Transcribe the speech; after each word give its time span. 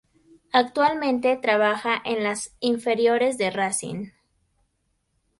Actualmente 0.51 1.37
trabaja 1.37 2.01
en 2.05 2.23
las 2.23 2.55
inferiores 2.59 3.37
de 3.37 3.51
Racing. 3.51 4.07